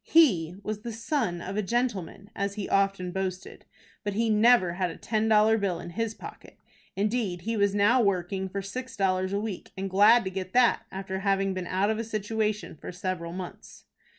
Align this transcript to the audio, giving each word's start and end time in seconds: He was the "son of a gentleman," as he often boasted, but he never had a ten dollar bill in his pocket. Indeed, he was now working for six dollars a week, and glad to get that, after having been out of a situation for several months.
He 0.03 0.55
was 0.63 0.81
the 0.81 0.91
"son 0.91 1.41
of 1.41 1.57
a 1.57 1.61
gentleman," 1.61 2.31
as 2.35 2.55
he 2.55 2.67
often 2.67 3.11
boasted, 3.11 3.65
but 4.03 4.15
he 4.15 4.31
never 4.31 4.73
had 4.73 4.89
a 4.89 4.97
ten 4.97 5.27
dollar 5.27 5.59
bill 5.59 5.79
in 5.79 5.91
his 5.91 6.15
pocket. 6.15 6.57
Indeed, 6.95 7.41
he 7.41 7.55
was 7.55 7.75
now 7.75 8.01
working 8.01 8.49
for 8.49 8.63
six 8.63 8.97
dollars 8.97 9.31
a 9.31 9.39
week, 9.39 9.69
and 9.77 9.91
glad 9.91 10.23
to 10.23 10.31
get 10.31 10.53
that, 10.53 10.87
after 10.91 11.19
having 11.19 11.53
been 11.53 11.67
out 11.67 11.91
of 11.91 11.99
a 11.99 12.03
situation 12.03 12.75
for 12.77 12.91
several 12.91 13.31
months. 13.31 13.85